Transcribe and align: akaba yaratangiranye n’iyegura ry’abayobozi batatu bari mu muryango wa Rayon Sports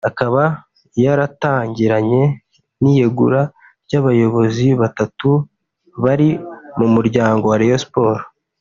akaba 0.09 0.43
yaratangiranye 1.03 2.21
n’iyegura 2.81 3.41
ry’abayobozi 3.85 4.67
batatu 4.81 5.29
bari 6.03 6.29
mu 6.79 6.87
muryango 6.95 7.43
wa 7.47 7.57
Rayon 7.61 7.81
Sports 7.85 8.25